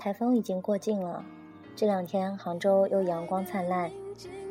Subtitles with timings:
[0.00, 1.22] 台风已经过境了，
[1.76, 3.90] 这两天杭州又阳光灿烂，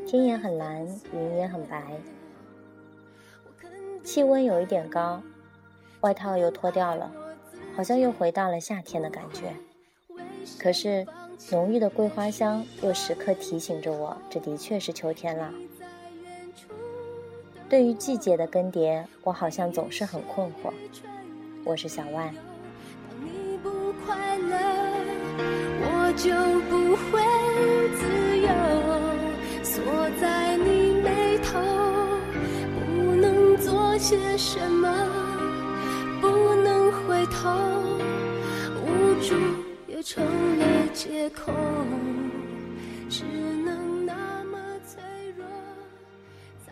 [0.05, 1.99] 天也很蓝，云也很白，
[4.03, 5.23] 气温有一点高，
[6.01, 7.11] 外套又脱掉了，
[7.75, 9.55] 好像又回到了夏天的感觉。
[10.59, 11.07] 可是
[11.49, 15.51] 浓郁的桂花香又时刻提醒着我，这的确是秋天了。
[17.67, 20.71] 对于季节的更迭，我好像总是很困惑。
[21.65, 22.35] 我是小万。
[26.19, 26.29] 就
[26.69, 27.21] 不会
[27.95, 28.49] 自由，
[29.63, 29.81] 锁
[30.19, 31.57] 在你眉头，
[32.75, 34.93] 不能做些什么，
[36.19, 37.49] 不能回头，
[38.83, 39.33] 无助
[39.87, 40.25] 也成
[40.59, 41.53] 了借口，
[43.09, 45.01] 只能那么脆
[45.37, 45.45] 弱。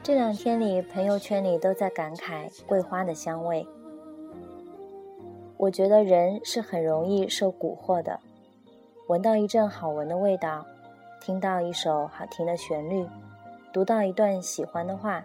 [0.04, 3.66] 这两天里，朋友圈里都在感慨桂花的香味。
[5.56, 8.20] 我觉得人是很容易受蛊惑的。
[9.08, 10.66] 闻到一阵好闻的味道，
[11.22, 13.08] 听到一首好听的旋律，
[13.72, 15.24] 读到一段喜欢的话，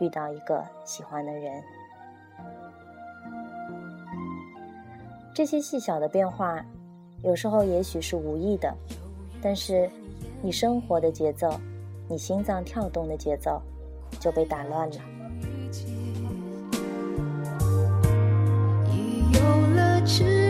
[0.00, 1.62] 遇到一个喜欢的人，
[5.32, 6.60] 这些细小的变化，
[7.22, 8.74] 有时候也许是无意的，
[9.40, 9.88] 但是
[10.42, 11.48] 你生活的节奏，
[12.08, 13.62] 你心脏跳动的节奏，
[14.18, 14.96] 就被打乱了。
[18.90, 19.40] 已有
[19.76, 20.41] 了知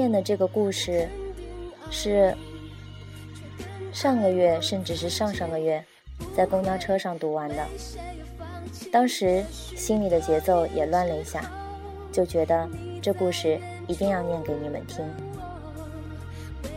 [0.00, 1.06] 念的这个故事，
[1.90, 2.34] 是
[3.92, 5.84] 上个月甚至是上上个月，
[6.34, 7.66] 在公交车上读完的。
[8.90, 11.52] 当时心里的节奏也乱了一下，
[12.10, 12.66] 就觉得
[13.02, 15.04] 这故事一定要念给你们听。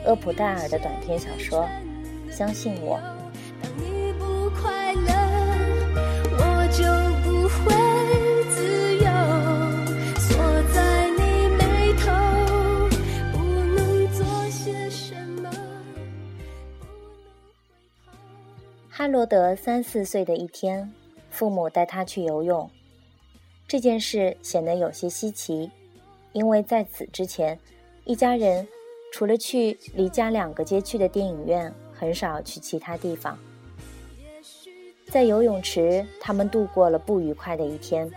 [0.06, 1.66] 厄普戴尔的短篇小说
[2.30, 2.98] 《相信我》。
[19.24, 20.92] 罗德三四岁的一天，
[21.30, 22.70] 父母带他去游泳。
[23.66, 25.72] 这件事显得有些稀奇，
[26.34, 27.58] 因为在此之前，
[28.04, 28.68] 一家人
[29.14, 33.40] 除了去离家两个街区的电影院，很少去其他地方。
[35.08, 38.12] 在游泳池，他们度过了不愉快的一天。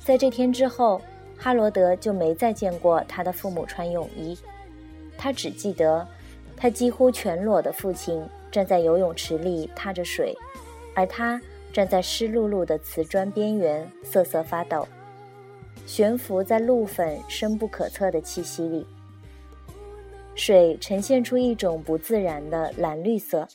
[0.00, 1.00] 在这天之后，
[1.38, 4.36] 哈罗德就没再见过他的父母穿泳衣，
[5.16, 6.04] 他只记得
[6.56, 8.20] 他几乎全裸的父亲。
[8.54, 10.32] 站在游泳池里踏着水，
[10.94, 11.40] 而他
[11.72, 14.86] 站在湿漉漉的瓷砖边缘瑟瑟发抖，
[15.86, 18.86] 悬浮在露粉深不可测的气息里。
[20.36, 23.48] 水呈现出一种不自然的蓝绿色。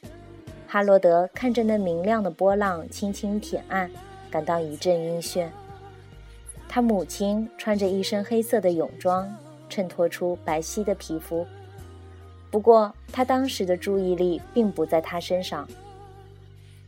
[0.68, 3.90] 哈罗德看着那明亮的波浪轻轻舔岸，
[4.30, 5.48] 感到一阵晕眩。
[6.68, 9.34] 他母亲穿着一身黑色的泳装，
[9.70, 11.48] 衬托出白皙的皮肤。
[12.52, 15.68] 不过，他当时的注意力并不在他身上。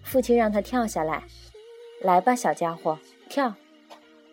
[0.03, 1.23] 父亲让他跳下来，
[2.01, 2.97] 来吧，小家伙，
[3.29, 3.53] 跳！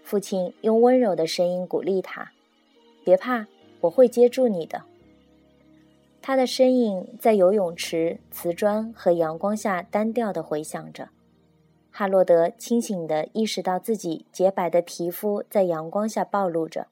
[0.03, 2.33] 父亲用温柔的声音鼓励他
[3.05, 3.47] ：“别怕，
[3.83, 4.83] 我会接住你的。”
[6.23, 11.11] 他的身影在游泳池、瓷砖和阳光下单调地回响着。
[11.91, 16.87] 哈罗德清醒地意识到自己洁白的皮肤在阳光下暴露着，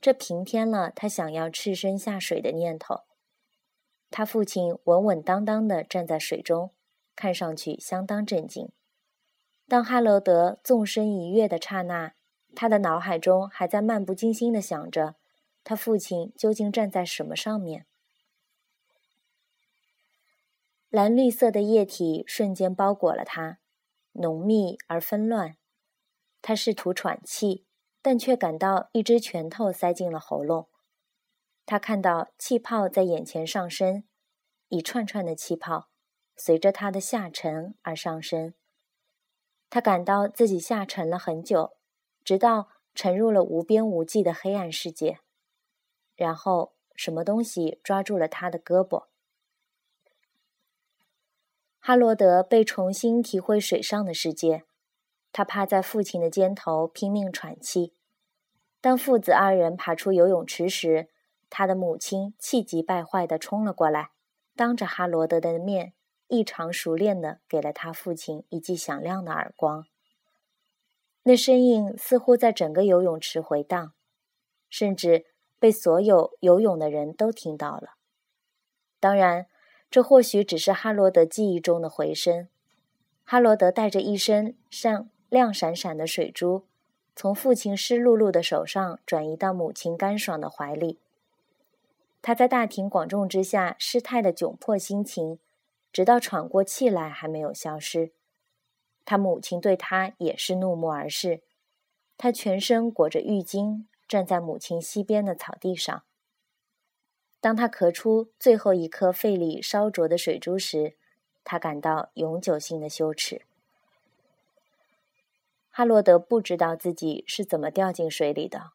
[0.00, 3.02] 这平添了他想要赤身下水的念头。
[4.10, 6.72] 他父亲稳稳当当地站在水中，
[7.14, 8.70] 看上去相当镇静。
[9.68, 12.14] 当哈罗德纵身一跃的刹那，
[12.54, 15.16] 他的脑海中还在漫不经心地想着：
[15.62, 17.84] 他父亲究竟站在什么上面？
[20.88, 23.58] 蓝绿色的液体瞬间包裹了他，
[24.12, 25.56] 浓密而纷乱。
[26.40, 27.66] 他试图喘气，
[28.00, 30.66] 但却感到一只拳头塞进了喉咙。
[31.70, 34.04] 他看到气泡在眼前上升，
[34.68, 35.90] 一串串的气泡
[36.34, 38.54] 随着他的下沉而上升。
[39.68, 41.76] 他感到自己下沉了很久，
[42.24, 45.18] 直到沉入了无边无际的黑暗世界。
[46.16, 49.08] 然后，什么东西抓住了他的胳膊。
[51.78, 54.64] 哈罗德被重新体会水上的世界。
[55.30, 57.92] 他趴在父亲的肩头拼命喘气。
[58.80, 61.10] 当父子二人爬出游泳池时，
[61.50, 64.10] 他的母亲气急败坏地冲了过来，
[64.54, 65.92] 当着哈罗德的面，
[66.26, 69.86] 异常熟练地给了他父亲一记响亮的耳光。
[71.22, 73.92] 那声音似乎在整个游泳池回荡，
[74.70, 75.26] 甚至
[75.58, 77.96] 被所有游泳的人都听到了。
[79.00, 79.46] 当然，
[79.90, 82.48] 这或许只是哈罗德记忆中的回声。
[83.24, 86.64] 哈罗德带着一身像亮闪闪的水珠，
[87.14, 90.98] 从父亲湿漉漉的手上转移到母亲干爽的怀里。
[92.28, 95.38] 他在大庭广众之下失态的窘迫心情，
[95.90, 98.12] 直到喘过气来还没有消失。
[99.06, 101.40] 他母亲对他也是怒目而视。
[102.18, 106.02] 他全身裹着浴巾，站在母亲西边的草地上。
[107.40, 110.96] 当他咳出最后一颗肺里烧灼的水珠时，
[111.42, 113.40] 他感到永久性的羞耻。
[115.70, 118.72] 哈罗德不知道自己是怎么掉进水里的。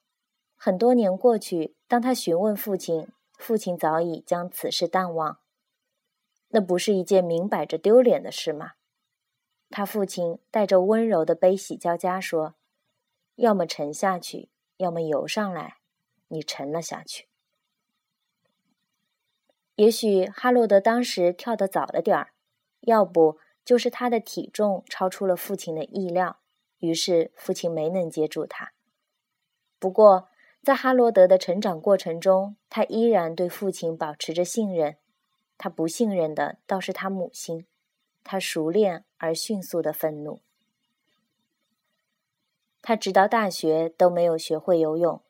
[0.57, 3.09] 很多年过去，当他询问父亲，
[3.43, 5.39] 父亲早已将此事淡忘。
[6.47, 8.71] 那不是一件明摆着丢脸的事吗？
[9.69, 12.55] 他父亲带着温柔的悲喜交加说
[13.35, 14.47] ：“要么沉下去，
[14.77, 15.75] 要么游上来。
[16.29, 17.27] 你沉了下去。
[19.75, 22.31] 也许哈罗德当时跳得早了点儿，
[22.79, 26.39] 要不就是他的体重超出了父亲的意料，
[26.79, 28.71] 于是父亲没能接住他。
[29.79, 30.29] 不过，
[30.63, 34.95] 在哈罗德的成长过程中，他依然对父亲保持着信任。
[35.57, 37.67] 他不信任的倒是他母亲。”
[38.25, 40.39] 他熟练而迅速的愤怒。
[42.81, 45.21] 他直到大学都没有学会游泳。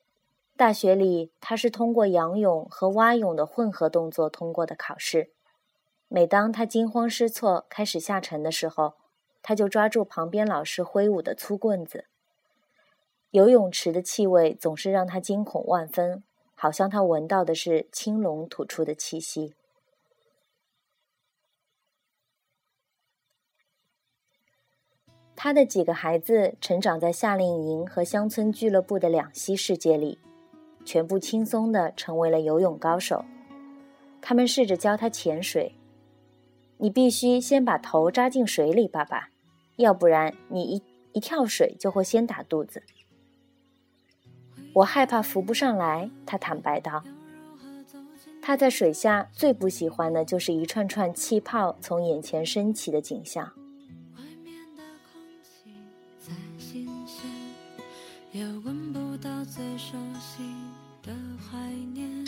[0.56, 5.31] 大学里，他是通过仰泳和蛙泳的混合动作通过的考试。
[6.07, 8.94] 每当他惊慌失措开始下沉的时候，
[9.41, 12.06] 他就抓住旁边老师挥舞的粗棍子。
[13.33, 19.56] 游泳池的气味总是让他惊恐万分，好像他闻到的是青龙吐出的气息。
[25.35, 30.19] 他的几个孩子成长在夏令营和乡村俱乐部的两栖世界里，
[30.86, 33.25] 全部轻松地成为了游泳高手。
[34.21, 35.74] 他们试着教他潜水
[36.77, 39.29] ：“你必须先把头扎进水里，爸爸，
[39.77, 40.83] 要不然你一
[41.13, 42.83] 一跳水就会先打肚子。”
[44.73, 47.03] 我害怕浮不上来，他坦白道。
[48.41, 53.53] 他在水下最不喜欢的就是一串串气泡从眼前升起的景象。
[58.31, 60.41] 也闻不到最熟悉
[61.03, 61.55] 的怀
[61.93, 62.25] 念。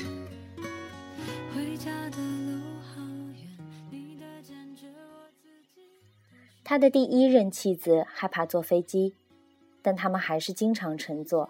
[1.51, 3.01] 回家的路好
[3.33, 3.49] 远，
[3.89, 5.27] 你的剑指我
[6.63, 9.15] 他的第一任妻子害怕坐飞机，
[9.81, 11.49] 但他们还是经常乘坐。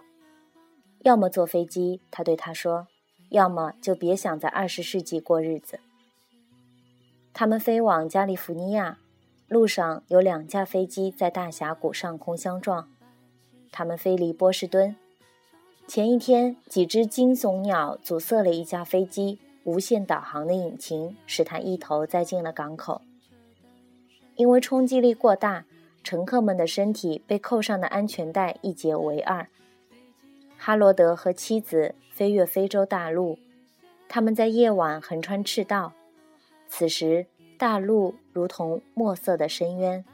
[1.02, 2.86] 要么坐飞机，他对他说；
[3.30, 5.80] 要么就别想在二十世纪过日子。
[7.32, 8.98] 他们飞往加利福尼亚，
[9.48, 12.88] 路上有两架飞机在大峡谷上空相撞。
[13.70, 14.96] 他们飞离波士顿。
[15.86, 23.02] 前一天，几只惊悚鸟阻塞了一架飞机无线导航的引擎，使它一头栽进了港口。
[24.34, 25.64] 因为冲击力过大，
[26.02, 29.48] 乘客们的身体被扣上的安全带一截为二。
[30.56, 33.38] 哈罗德和妻子飞越非洲大陆，
[34.08, 35.92] 他们在夜晚横穿赤道。
[36.68, 40.04] 此时，大陆如同墨色的深渊，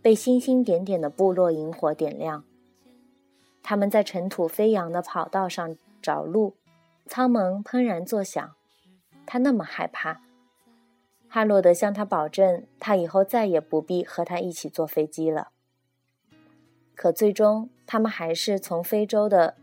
[0.00, 2.44] 被星星点点的部落萤火点亮。
[3.62, 6.54] 他们在尘土飞扬的跑道上找路，
[7.06, 8.54] 舱门砰然作响。
[9.26, 10.20] 他那么害怕。
[11.28, 15.48] 哈罗德向他保证，他以后再也不必和他一起坐飞机了。
[16.94, 19.56] 可最终，他们还是从非洲的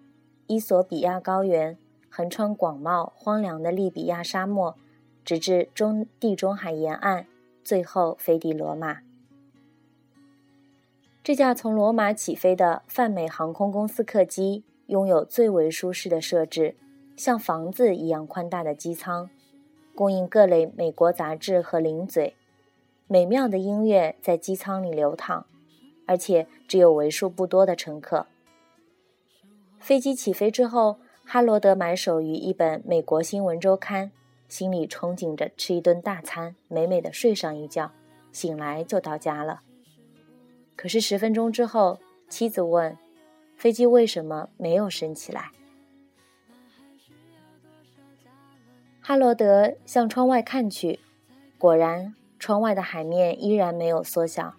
[0.48, 1.78] 伊索比亚高原，
[2.10, 4.76] 横穿广袤荒凉的利比亚沙漠，
[5.24, 7.26] 直至中地中海沿岸，
[7.64, 9.00] 最后飞抵罗马。
[11.24, 16.76] 这架从罗马起飞的泛美航空公司客机拥有最为舒适的设置，
[17.16, 19.30] 像房子一样宽大的机舱，
[19.96, 22.36] 供应各类美国杂志和零嘴。
[23.08, 25.46] 美妙的音乐在机舱里流淌，
[26.06, 28.28] 而且只有为数不多的乘客。
[29.84, 34.14] 飞机起飞之后，哈罗德埋首于一本美国新闻周刊，
[34.48, 37.92] 心里憧憬着吃一顿大餐，美美的睡上一觉，
[38.32, 39.60] 醒来就到家了。
[40.78, 42.00] 可是十分钟之后，
[42.30, 42.98] 妻子问
[43.60, 45.52] ：“飞机为什么没有升起来？”
[49.04, 51.02] 哈罗德向窗外看去，
[51.58, 54.54] 果然，窗外的海面依然没有缩小。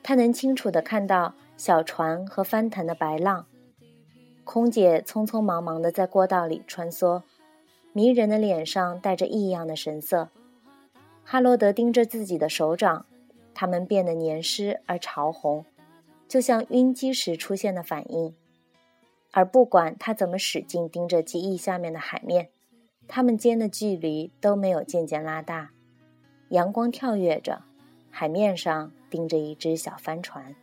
[0.00, 3.46] 他能清楚的看到小船和翻腾的白浪。
[4.44, 7.22] 空姐匆匆忙忙地在过道里穿梭，
[7.92, 10.28] 迷人的脸上带着异样的神色。
[11.24, 13.06] 哈罗德盯着自己的手掌，
[13.54, 15.64] 他们变得黏湿而潮红，
[16.28, 18.34] 就像晕机时出现的反应。
[19.32, 22.50] 而不管他怎么使劲盯着机翼下面的海面，
[23.08, 25.70] 他们间的距离都没有渐渐拉大。
[26.50, 27.62] 阳光跳跃着，
[28.10, 30.54] 海面上盯着一只小帆船。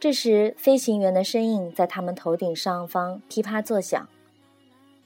[0.00, 4.08] 这时，飞行员的身影在他们头顶上方噼啪作响。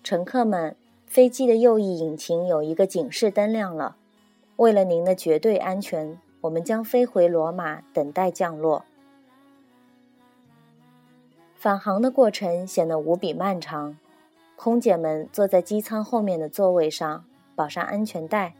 [0.04, 3.96] 乘客们，飞机的右翼引擎有一个警示灯亮了。
[4.54, 8.84] 为了您的绝对安全，我们将飞回罗马，等待降落。
[11.56, 13.98] 返航的过程显得无比漫长。
[14.54, 17.24] 空姐们坐在机舱后面的座位上，
[17.56, 18.54] 绑上安全带，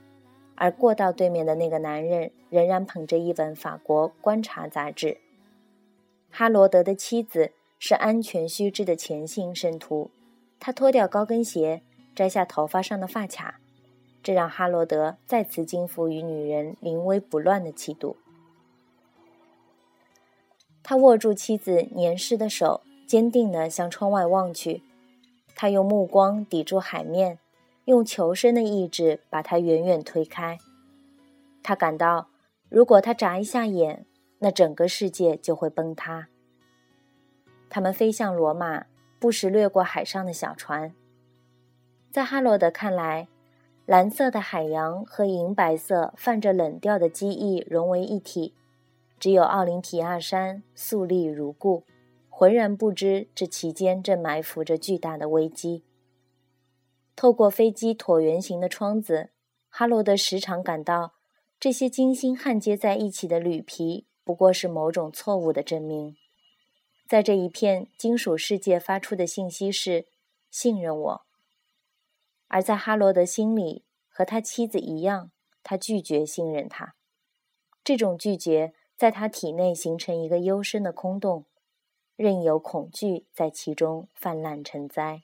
[0.56, 5.18] 而过道对面的那个男人仍然捧着一本法国观察杂志。
[6.36, 10.10] 哈罗德的妻子是安全须知的虔信圣徒，
[10.58, 11.80] 他脱掉高跟鞋，
[12.12, 13.60] 摘下头发上的发卡，
[14.20, 18.16] 这让哈罗德再次惊服于女人临危不乱的气度。
[20.82, 24.82] 他握住妻子年湿的手，坚定地向窗外望去。
[25.54, 27.38] 他用目光抵住海面，
[27.84, 30.58] 用求生的意志把它远远推开。
[31.62, 32.26] 他感到，
[32.68, 34.04] 如果他眨一下眼，
[34.38, 36.28] 那整个世界就会崩塌。
[37.68, 38.86] 他们飞向罗马，
[39.18, 40.94] 不时掠过海上的小船。
[42.10, 43.28] 在哈罗德看来，
[43.86, 48.54] 蓝色的海洋和银白色、泛着冷调的机翼融为一体，
[49.18, 51.84] 只有奥林匹亚山肃立如故。
[52.30, 55.84] 浑然不知，这其间正埋伏着巨大的危机。
[57.14, 59.30] 透过飞机椭圆形的窗子，
[59.68, 61.14] 哈罗德时常感到，
[61.60, 66.16] 这些精心焊接在一起的铝皮不过是某种错误的证明。
[67.06, 70.06] 在这一片金属世界发出的信息是：
[70.50, 71.26] 信任我。
[72.48, 75.30] 而在哈罗德心里，和他妻子一样，
[75.62, 76.94] 他拒绝信任他。
[77.84, 81.44] 这种拒绝在他体内形成一个幽深的空洞。
[82.16, 85.22] 任由恐惧在其中泛滥成灾。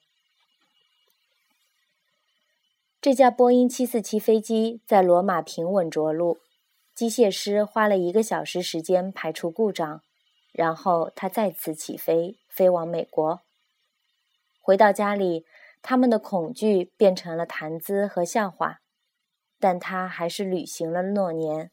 [3.00, 6.40] 这架波音747飞机在罗马平稳着陆，
[7.00, 10.02] 机械师花了一个小时时间排除故障，
[10.52, 13.40] 然后他再次起飞，飞往美国。
[14.60, 15.46] 回到家里，
[15.80, 18.82] 他们的恐惧变成了谈资和笑话，
[19.58, 21.70] 但他还是履行了诺言，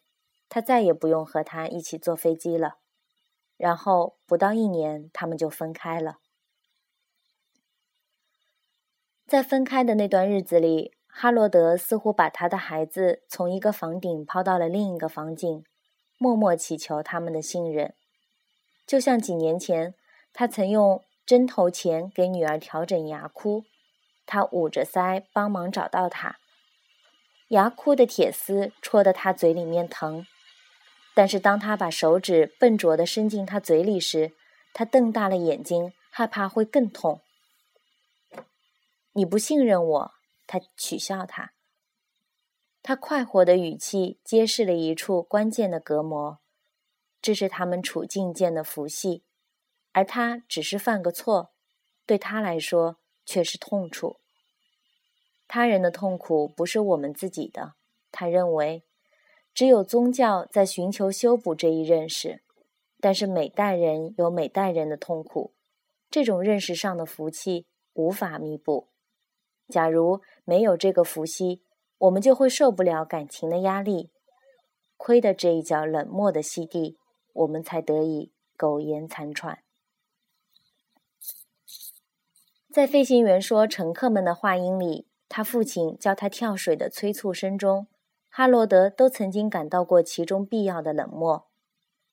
[0.48, 2.78] 他再也不用和他一起坐飞机了。
[3.58, 6.20] 然后不到一年，他们就分开了。
[9.28, 15.64] 在分开的那段日子里，哈罗德似乎把他的孩子从一个房顶抛到了另一个房顶，
[16.20, 17.96] 默默祈求他们的信任，
[18.86, 19.96] 就像几年前
[20.32, 23.64] 他曾用针头钳给女儿调整牙箍，
[24.28, 26.38] 他捂着腮帮忙找到她，
[27.48, 30.28] 牙箍的铁丝戳得他嘴里面疼。
[31.16, 34.34] 但是当他把手指笨拙地伸进他嘴里时，
[34.72, 37.22] 他瞪大了眼睛，害怕会更痛。
[39.14, 40.12] 你不信任我，
[40.48, 41.54] 他取笑他。
[42.82, 46.40] 他快活的语气揭示了一处关键的隔膜，
[47.22, 49.24] 这是他们处境间的浮戏，
[49.92, 51.52] 而他只是犯个错，
[52.06, 54.18] 对他来说却是痛处。
[55.48, 57.76] 他人的痛苦不是我们自己的，
[58.12, 58.84] 他认为。
[59.54, 62.44] 只有宗教在寻求修补这一认识，
[63.00, 65.56] 但是每代人有每代人的痛苦，
[66.12, 68.90] 这种认识上的福气无法弥补。
[69.68, 71.62] 假如没有这个伏羲，
[71.98, 74.12] 我们就会受不了感情的压力。
[74.96, 76.98] 亏得这一脚冷漠的西地，
[77.34, 79.60] 我们才得以苟延残喘。
[82.72, 87.88] 在飞行员说乘客们的话音里，他父亲叫他跳水的催促声中。
[88.30, 91.48] 哈罗德都曾经感到过其中必要的冷漠，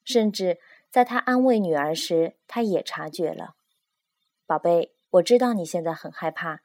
[0.03, 0.59] 甚至
[0.91, 3.55] 在他安慰女儿时，他也察觉了。
[4.45, 6.63] 宝贝，我知道你现在很害怕，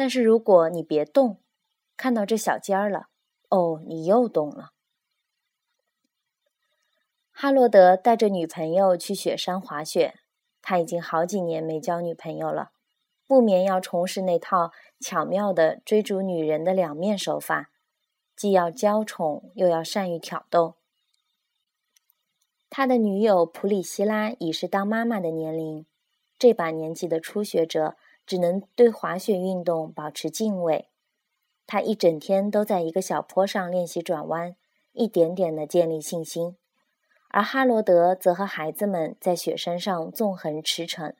[0.00, 1.42] 但是如果你别动，
[1.94, 3.08] 看到这小尖儿了，
[3.50, 4.70] 哦，你又动了。
[7.30, 10.14] 哈罗德带着女朋友去雪山滑雪，
[10.62, 12.70] 他已经好几年没交女朋友了，
[13.26, 17.68] 不免要重拾那套巧妙的追逐女人的两面手法。
[18.34, 20.76] 既要娇宠，又要善于挑逗。
[22.70, 25.84] 他的女友普里希拉已是当妈妈的年龄，
[26.38, 27.98] 这把年纪的初学者
[28.30, 30.88] 只能对滑雪运动保持敬畏。
[31.66, 34.54] 他一整天都在一个小坡上练习转弯，
[34.92, 36.56] 一点点的建立信心，
[37.30, 41.14] 而哈罗德则和孩子们在雪山上纵横驰骋。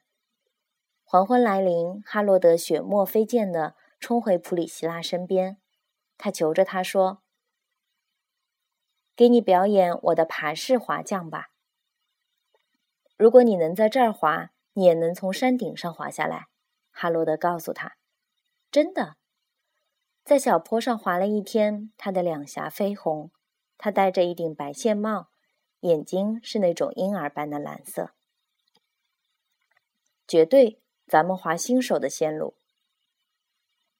[1.03, 5.57] 黄昏来临，哈罗德雪沫飞溅地冲回普里希拉身边，
[6.17, 7.23] 他求着她说
[9.17, 11.49] ：“给你表演我的爬式滑降吧。
[13.17, 16.47] 如果你能在这儿滑，你也能从山顶上滑下来。”
[17.01, 17.97] 哈罗德告诉他
[18.71, 19.17] ：“真的。”
[20.23, 23.31] 在小坡上滑了一天，他的两颊绯红，
[23.79, 25.31] 他戴着一顶白线帽，
[25.81, 28.11] 眼睛是那种婴儿般的蓝色。
[30.29, 30.83] 绝对。
[31.07, 32.55] 咱们滑新手的线路。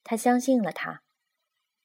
[0.01, 1.01] 他相信了他。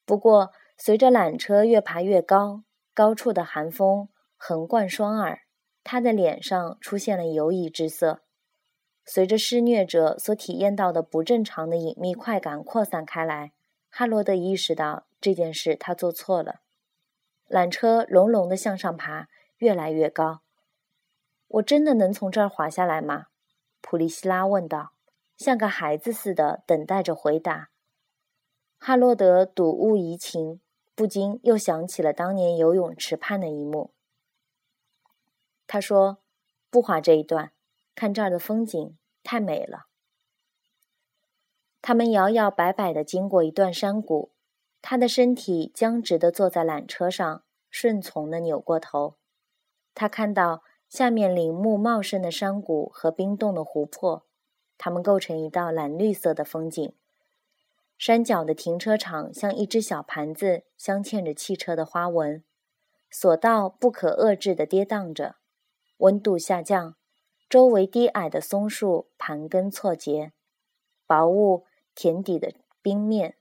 [0.05, 5.47] 不过，随着缆车越爬越高，高处的寒风横贯双耳，
[5.83, 8.26] 他的脸上出现了犹疑之色。
[9.07, 13.53] 随着施虐者所体验到的不正常的隐秘快感扩散开来，
[13.89, 16.61] 哈罗德意识到这件事他做错了。
[17.49, 20.43] 缆车隆隆地向上爬，越来越高。
[21.47, 23.27] 我真的能从这儿滑下来吗？
[23.81, 24.93] 普利希拉问道。
[25.37, 27.69] 像个孩子似的等待着回答。
[28.79, 30.63] 哈罗德睹物疑情，
[30.95, 33.93] 不禁又想起了当年游泳池畔的一幕。
[35.67, 36.23] 他说
[36.71, 37.53] ：“不滑这一段，
[37.97, 39.87] 看这儿的风景太美了。”
[41.83, 44.33] 他们摇摇摆摆地经过一段山谷，
[44.81, 49.17] 他的身体僵直地坐在缆车上，顺从地扭过头。
[49.95, 54.25] 他看到下面林木茂盛的山谷和冰冻的湖泊。
[54.79, 56.93] 它们构成一道蓝绿色的风景。
[57.97, 62.45] 山脚的停车场像一只小盘子，镶嵌着汽车的花纹。
[63.11, 65.37] 索道不可遏制地跌宕着。
[65.97, 66.97] 温度下降，
[67.49, 70.33] 周围低矮的松树盘根错节，
[71.07, 73.37] 薄雾填底的冰面，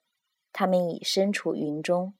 [0.53, 2.13] 它们已身处云中。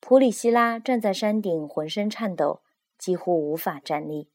[0.00, 2.62] 普里希拉站在山顶，浑身颤抖，
[2.98, 4.30] 几乎无法站立。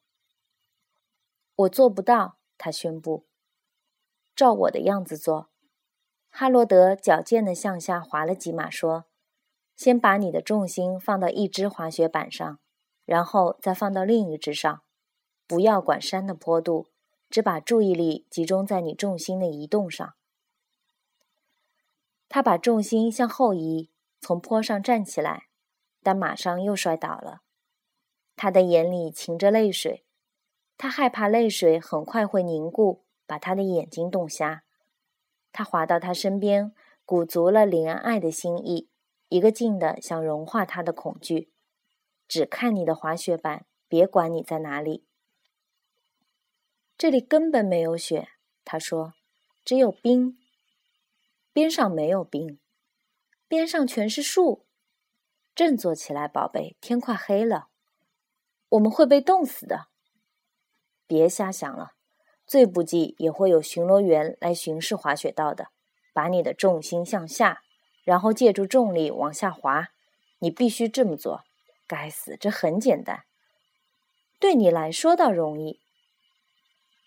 [1.56, 3.28] 我做不到，他宣布。
[4.36, 5.50] 照我的样子做，
[6.30, 9.06] 哈罗德矫健地向下滑了几码，说
[9.76, 12.60] ：“先把你的重心放到一只滑雪板上，
[13.06, 14.84] 然后再放到另一只上，
[15.48, 16.88] 不要管山的坡度，
[17.30, 20.14] 只把注意力集中在你重心的移动上。”
[22.30, 25.48] 他把重心向后移，从坡上站起来，
[26.04, 27.42] 但马上又摔倒了。
[28.36, 30.04] 他的眼里噙着泪水，
[30.78, 33.04] 他害怕泪水很快会凝固。
[33.30, 34.64] 把他的眼睛冻瞎，
[35.52, 36.74] 他滑到他身边，
[37.06, 38.88] 鼓足了怜爱的心意，
[39.28, 41.52] 一个劲的想融化他的恐惧。
[42.26, 45.04] 只看你的滑雪板，别管你在哪里。
[46.98, 48.30] 这里根本没有雪，
[48.66, 49.14] 他说，
[49.64, 50.36] 只有冰。
[51.54, 52.60] 边上没有冰，
[53.48, 54.66] 边上全是树。
[55.54, 57.68] 振作起来，宝贝，天快黑了，
[58.70, 59.90] 我们会被冻死的。
[61.06, 61.94] 别瞎想了。
[62.48, 65.68] 最不济也会有巡逻员来巡视滑雪道的。
[66.14, 67.62] 把你的重心向下，
[68.04, 69.90] 然后借助重力往下滑。
[70.40, 71.44] 你必须这么做。
[71.86, 73.26] 该死，这很简单。
[74.40, 75.80] 对你来说倒容易。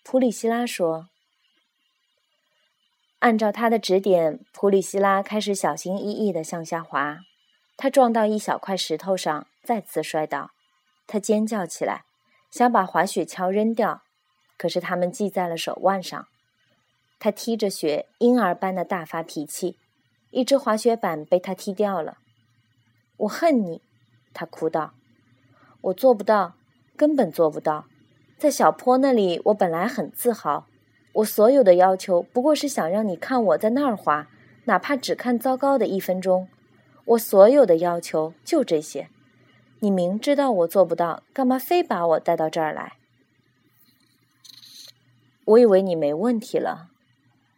[0.03, 1.07] 普里希拉说。
[3.19, 7.19] 按照他的指点，普里希拉开始小心翼翼地向下滑。
[7.77, 10.51] 他撞到一小块石头上，再次摔倒。
[11.05, 12.03] 他尖叫起来，
[12.49, 14.01] 想把滑雪橇扔掉。
[14.57, 16.27] 可是他们系在了手腕上，
[17.19, 19.77] 他踢着雪，婴儿般的大发脾气。
[20.31, 22.17] 一只滑雪板被他踢掉了。
[23.17, 23.81] 我恨你，
[24.33, 24.93] 他哭道。
[25.81, 26.55] 我做不到，
[26.95, 27.85] 根本做不到。
[28.41, 30.65] 在小坡那里，我本来很自豪。
[31.13, 34.27] 我所有的要求不过是想让你看我在那儿滑，
[34.63, 36.47] 哪怕只看糟糕的一分钟。
[37.05, 39.09] 我所有的要求就这些。
[39.81, 42.93] 你明知道我做不到，干嘛非把我带到这儿来？
[45.45, 46.89] 我以为你没问题了，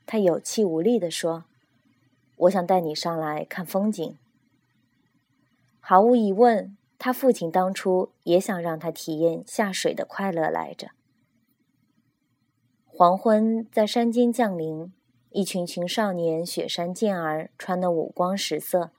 [0.05, 1.45] 他有气无力地说
[2.35, 4.17] ：“我想带你上来看风景。”
[5.79, 10.91] 毫无疑问，他父亲当初也想让他体验下水的快乐来着。
[12.85, 14.93] 黄昏在山间降临，
[15.31, 18.91] 一群群少年雪山健儿穿得五光十色，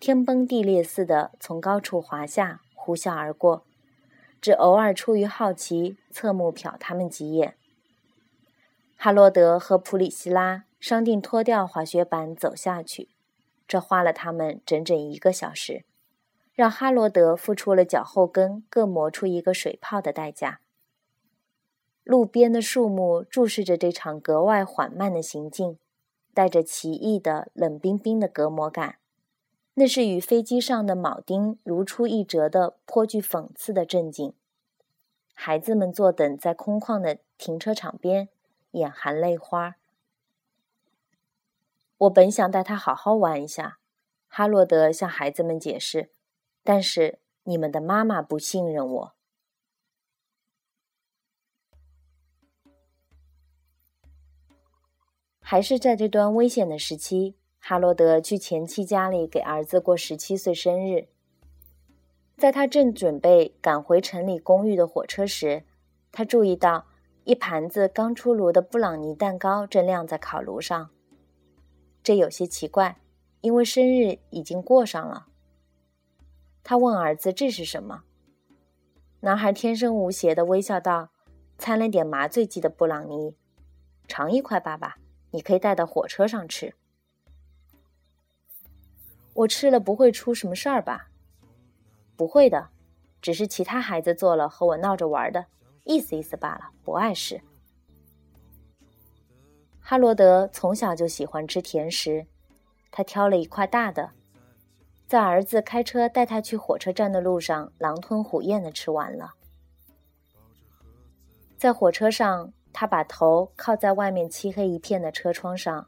[0.00, 3.66] 天崩地裂似的从高处滑下，呼啸而过，
[4.40, 7.58] 只偶尔出于好奇侧目瞟他们几眼。
[8.96, 13.10] 哈罗德和普里希拉商定脱掉滑雪板走下去，
[13.68, 15.84] 这花了他们整整一个小时，
[16.54, 20.60] 让哈罗德付出了脚后跟各磨出一个水泡的代价。
[22.04, 25.78] 路边的树木注视着这场格外缓慢的行进，
[26.34, 28.96] 带着奇异的冷冰冰的隔膜感，
[29.74, 34.34] 那是与飞机上的铆钉如出一辙的颇具讽刺的镇静。
[35.32, 38.28] 孩子们坐等在空旷的停车场边，
[38.72, 39.76] 眼含泪花。
[41.98, 43.78] 我本想带他好好玩一下，
[44.26, 46.10] 哈罗德向孩子们解释，
[46.62, 49.14] 但是你们的妈妈不信任我。
[55.40, 61.08] 还是在这段危险的时期，哈罗德去前妻家里给儿子过十七岁生日。
[62.38, 65.64] 在他正准备赶回城里公寓的火车时，
[66.10, 66.86] 他注意到
[67.24, 70.90] 一盘子刚出炉的布朗尼蛋糕正晾在烤炉上。
[72.02, 73.00] 这有些奇怪，
[73.42, 75.28] 因为生日已经过上了。
[76.64, 78.02] 他问儿子：“这是什么？”
[79.20, 81.10] 男孩天真无邪的微笑道
[81.58, 83.36] ：“掺了点麻醉剂的布朗尼，
[84.08, 84.96] 尝一块，爸爸，
[85.30, 86.74] 你可以带到火车上吃。”
[89.34, 91.08] 我吃了不会出什么事儿吧？
[92.16, 92.68] 不会的，
[93.20, 95.46] 只是其他孩子做了和我闹着玩的，
[95.84, 97.40] 意思意思罢了，不碍事。
[99.80, 102.26] 哈罗德从小就喜欢吃甜食，
[102.90, 104.10] 他挑了一块大的，
[105.12, 109.34] 在儿子开车带他去火车站的路上，狼吞虎咽的吃完了。
[111.58, 115.86] 在火车上，他把头靠在外面漆黑一片的车窗上，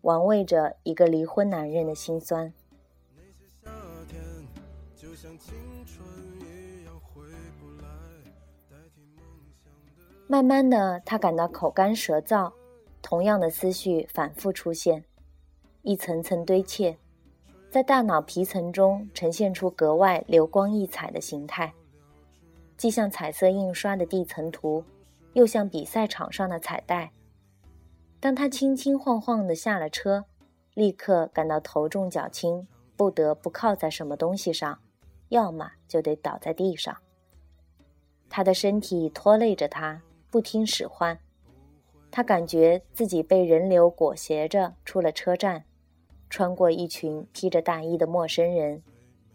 [0.00, 2.50] 玩味着一个离婚男人的心酸。
[10.26, 12.50] 慢慢的，他感到口干舌燥，
[13.02, 15.04] 同样的思绪反复出现，
[15.82, 16.96] 一层层堆砌，
[17.72, 21.72] 在大脑皮层中呈现出格外流光溢彩的形态，
[22.76, 24.84] 既像彩色印刷的地层图，
[25.32, 27.10] 又像比赛场上的彩带。
[28.20, 30.22] 当他轻轻晃晃的下了车，
[30.74, 34.78] 立刻感到头重脚轻，不得不靠在什么东西上，
[35.30, 36.94] 要么就得倒在地上。
[38.28, 40.02] 他的身体拖累着他。
[40.30, 41.18] 不听使唤，
[42.10, 45.64] 他感觉自己被人流裹挟着出了车站，
[46.32, 48.82] 穿过一群披着大衣的陌生人，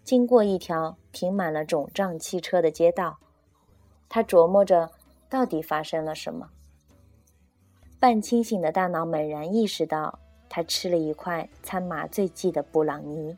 [0.04, 3.20] 经过一条停满了肿胀汽车的街道。
[4.10, 4.90] 他琢磨着，
[5.30, 6.50] 到底发生了什么。
[8.00, 10.18] 半清醒的大脑猛然意识到，
[10.50, 13.38] 他吃了一块掺麻醉剂的布朗尼。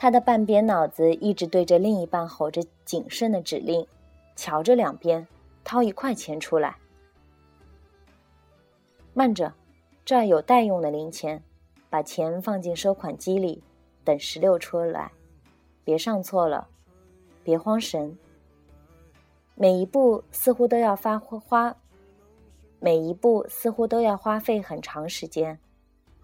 [0.00, 3.86] 他的半边脑子一直对着另一半吼着谨慎的指令
[4.34, 5.28] ：“瞧着两边，
[5.62, 6.74] 掏一块钱出来。
[9.12, 9.52] 慢着，
[10.02, 11.42] 这儿有待用的零钱，
[11.90, 13.62] 把钱放进收款机里，
[14.02, 15.12] 等十六出来，
[15.84, 16.66] 别上错了，
[17.44, 18.16] 别慌神。
[19.54, 21.76] 每一步似乎都要发花，
[22.78, 25.58] 每一步似乎都要花费很长时间，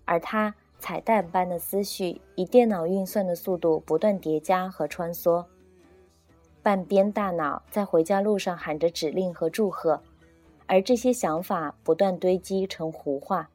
[0.07, 5.45] 而他。”彩蛋般的思绪以电脑运算的速度不断叠加和穿梭，
[6.63, 10.01] 半边大脑在回家路上喊着指令和祝贺，
[10.67, 13.49] 而这些想法不断堆积成糊画。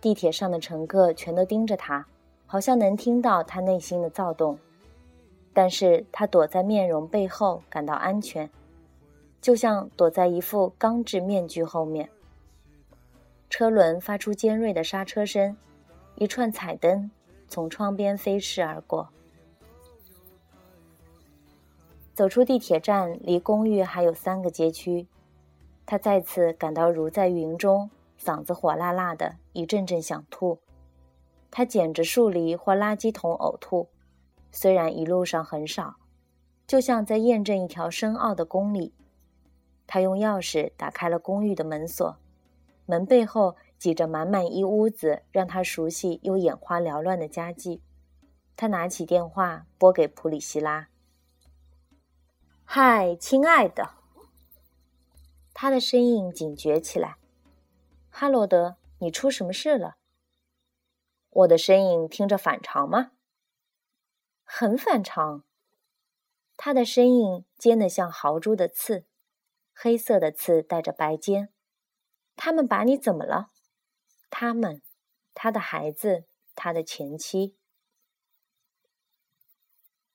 [0.00, 2.04] 地铁上的乘客全都盯着他，
[2.46, 4.58] 好像能听到他内心的躁动，
[5.52, 8.50] 但是他躲在面容背后感到安全，
[9.40, 12.08] 就像躲在一副钢制面具后面。
[13.48, 15.56] 车轮发出尖锐的刹车声。
[16.22, 17.10] 一串彩灯
[17.48, 19.08] 从窗边飞逝而过。
[22.14, 25.08] 走出地铁站，离公寓还有三个街区，
[25.84, 30.60] 他再次感到如在云中，嗓子火辣辣的，一阵阵想吐。
[31.50, 33.88] 他捡着树篱或垃圾桶呕吐，
[34.52, 35.96] 虽然一路上很少，
[36.68, 38.94] 就像在验证一条深奥的公理。
[39.88, 42.16] 他用钥匙打开了公寓的门锁，
[42.86, 43.56] 门背后。
[43.82, 47.82] 挤着满满一屋子让他熟悉又眼花缭乱的家具，
[48.54, 50.88] 他拿起电话拨给普里希拉。
[52.62, 53.94] “嗨，亲爱的。”
[55.52, 57.16] 他的声音警觉起来。
[58.08, 59.96] “哈罗德，你出什么事了？”
[61.30, 63.10] 我的声音听着反常吗？
[64.44, 65.42] 很反常。
[66.56, 69.06] 他的声音尖得像豪猪的刺，
[69.74, 71.52] 黑色的刺带着白尖。
[72.36, 73.48] 他们把你怎么了？
[74.34, 74.80] 他们，
[75.34, 77.54] 他的孩子，他的前妻，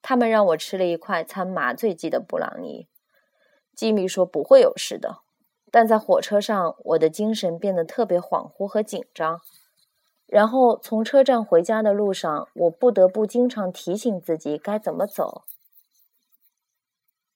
[0.01, 2.89] 他们让我吃了一块掺麻醉剂的布朗尼。
[3.75, 5.19] 吉米说不会有事的，
[5.71, 9.39] 但在火车上，我的精神变得特别恍惚和紧张。
[10.25, 15.43] 然后从车站回家的路上，我不得不经常提醒自己该怎么走。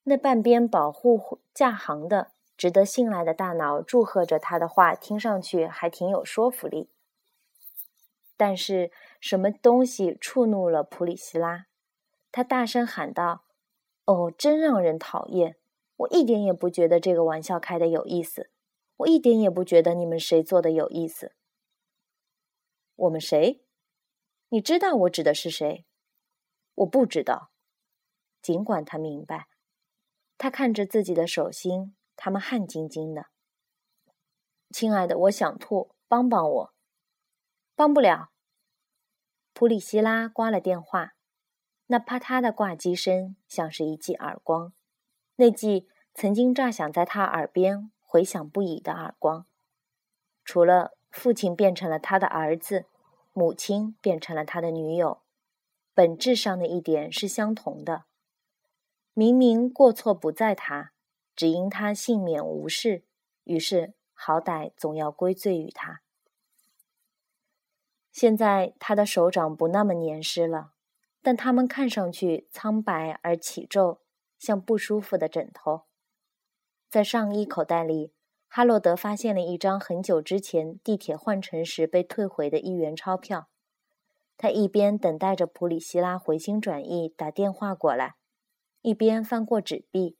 [0.03, 2.31] 那半边保护驾行的
[2.61, 6.91] 值得信赖的大脑祝贺着他的话，听上去还挺有说服力。
[8.37, 11.65] 但是，什么东西触怒了普里希拉？
[12.31, 13.45] 他大声喊道
[14.05, 15.57] ：“哦，真让人讨厌！
[15.95, 18.51] 我一点也不觉得这个玩笑开的有意思，
[18.97, 21.33] 我一点也不觉得你们谁做的有意思。
[22.95, 23.63] 我们谁？
[24.49, 25.87] 你知道我指的是谁？
[26.75, 27.49] 我不知道。
[28.39, 29.47] 尽管他明白，
[30.37, 33.29] 他看着自己的手心。”他们汗津津的，
[34.69, 36.73] 亲爱的，我想吐，帮帮我，
[37.75, 38.29] 帮不了。
[39.53, 41.15] 普里希拉挂了电话，
[41.87, 44.71] 那啪嗒的挂机声像是一记耳光，
[45.37, 49.47] 那记曾经炸响在他耳边、回响不已的耳光。
[50.45, 52.85] 除了父亲变成了他的儿子，
[53.33, 55.23] 母亲变成了他的女友，
[55.95, 58.05] 本质上的一点是相同的。
[59.15, 60.91] 明明过错不在他。
[61.35, 63.03] 只因他幸免无事，
[63.43, 66.01] 于是好歹总要归罪于他。
[68.11, 70.73] 现在他的手掌不那么黏湿了，
[71.21, 74.01] 但他们看上去苍白而起皱，
[74.37, 75.83] 像不舒服的枕头。
[76.89, 78.11] 在上衣口袋里，
[78.49, 83.47] 哈洛德发现了一张很久之前地铁换乘时被退回的一元钞票。
[84.37, 88.15] 他一边等待着普里希拉回心转意打电话过来，
[88.81, 90.17] 一边翻过纸币。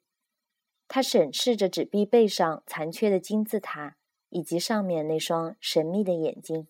[0.94, 3.96] 他审视着纸币背上残缺的金字塔，
[4.28, 6.68] 以及上面那双神秘的眼睛，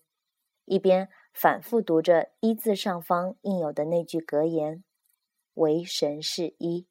[0.66, 4.84] 一边反复读着一字上方印有的那句格言
[5.56, 6.86] ：“唯神是一。”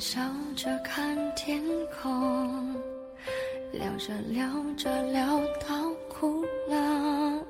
[0.00, 0.18] 笑
[0.56, 1.62] 着看天
[2.02, 2.74] 空，
[3.70, 7.44] 聊着聊着聊到哭了。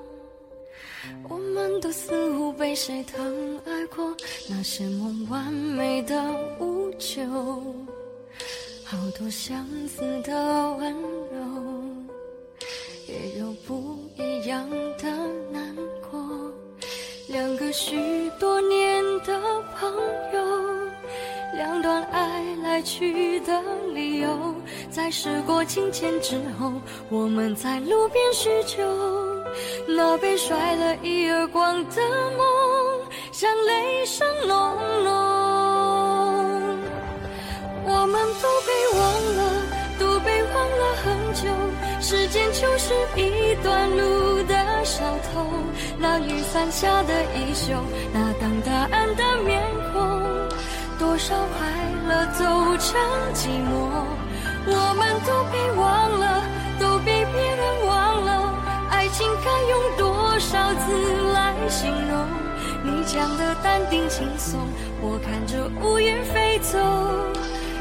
[1.28, 4.12] 我们都似乎被谁疼爱过，
[4.48, 6.20] 那些梦完美的
[6.58, 7.22] 无救，
[8.84, 11.84] 好多相似的温柔，
[13.06, 13.96] 也有不。
[14.16, 15.08] 一样的
[15.52, 15.76] 难
[16.10, 16.20] 过，
[17.28, 17.96] 两个许
[18.38, 19.92] 多年的朋
[20.32, 20.49] 友，
[21.60, 23.52] 两段爱来去的
[23.92, 24.54] 理由，
[24.90, 26.72] 在时过境迁之后，
[27.10, 28.82] 我们在路边叙旧，
[29.86, 32.00] 那被甩了一耳光的
[32.38, 32.46] 梦，
[33.30, 34.56] 像雷声隆
[35.04, 35.12] 隆，
[37.84, 39.00] 我们都被忘
[39.36, 39.40] 了，
[39.98, 41.44] 都被忘了很久。
[42.00, 45.44] 时间就是一段路的小偷，
[45.98, 47.74] 那雨伞下的衣袖，
[48.14, 49.60] 那等答案的面
[49.92, 50.00] 孔，
[51.00, 51.66] 多少快
[52.06, 52.44] 乐走
[52.76, 53.00] 成
[53.32, 54.04] 寂寞，
[54.66, 56.44] 我们都被忘了，
[56.78, 58.54] 都被别人忘了，
[58.90, 62.28] 爱情该用多少字来形容？
[62.84, 64.60] 你讲的淡定轻松，
[65.00, 66.78] 我看着乌云飞走，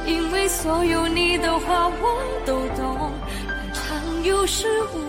[0.05, 3.11] 因为所有你的话我都懂。
[4.23, 5.08] 有始无。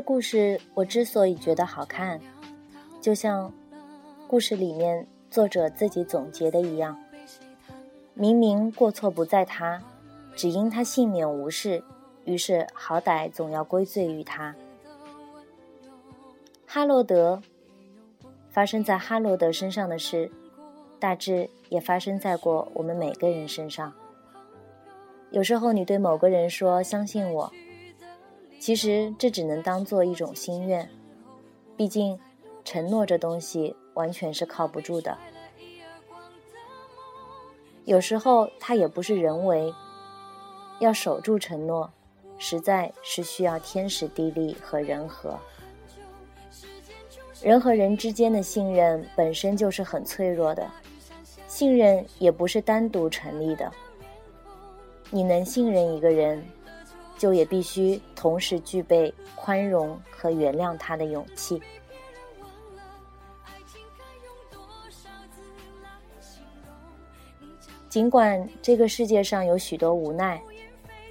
[0.00, 2.20] 故事我之所以觉得好看，
[3.00, 3.52] 就像
[4.26, 6.98] 故事里面作者自己总结的一样。
[8.14, 9.82] 明明过错不在他，
[10.34, 11.82] 只因他幸免无事，
[12.24, 14.54] 于是好歹总要归罪于他。
[16.66, 17.42] 哈罗德，
[18.50, 20.30] 发生在哈罗德身上的事，
[20.98, 23.92] 大致也发生在过我们每个人身上。
[25.30, 27.52] 有时候你对某个人说“相信我”，
[28.60, 30.86] 其实这只能当做一种心愿，
[31.78, 32.16] 毕竟
[32.62, 35.16] 承诺这东西完全是靠不住的。
[37.86, 39.72] 有时候它也不是人为，
[40.78, 41.90] 要守住承诺，
[42.36, 45.36] 实在是需要天时地利和人和。
[47.42, 50.70] 人和人之间的信任本身就是很脆弱的，
[51.48, 53.72] 信任也不是单独成立的。
[55.08, 56.44] 你能信任一个人，
[57.20, 61.60] 就也必须同时具备宽容和原谅他的勇气。
[67.90, 70.42] 尽管这个世界上有许多无奈，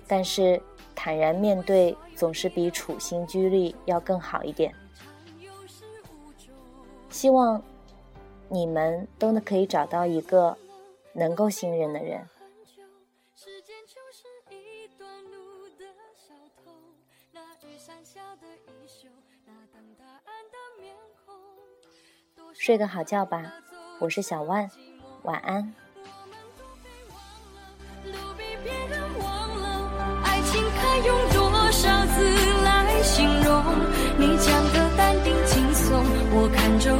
[0.07, 0.59] 但是
[0.95, 4.73] 坦然面对总是比处心积虑要更好一点。
[7.11, 7.61] 希望
[8.47, 10.57] 你们都能可以找到一个
[11.13, 12.27] 能够信任的人。
[13.35, 15.58] 时间就是一段路
[17.31, 19.07] 那雨伞下的衣袖
[19.45, 21.35] 那等答案的面孔
[22.53, 23.53] 睡个好觉吧
[23.99, 24.69] 我是小万
[25.23, 25.73] 晚安
[34.17, 36.93] 你讲的淡定轻松我看着